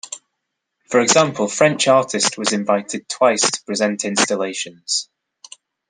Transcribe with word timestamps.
For 0.89 0.99
example, 0.99 1.47
French 1.47 1.87
artist 1.87 2.35
was 2.35 2.53
invited, 2.53 3.07
twice, 3.07 3.41
to 3.51 3.63
present 3.67 4.03
installations. 4.03 5.11